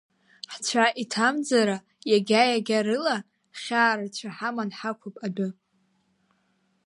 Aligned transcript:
Ҳцәа 0.53 0.85
иҭамӡара 1.01 1.77
иагьа-иагьа 2.11 2.79
рыла, 2.87 3.17
хьаа 3.61 3.93
рацәа 3.97 4.29
ҳаман 4.37 4.69
ҳақәуп 4.77 5.15
адәы. 5.25 5.47